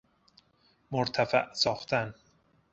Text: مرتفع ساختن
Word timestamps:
مرتفع 0.91 1.53
ساختن 1.53 2.13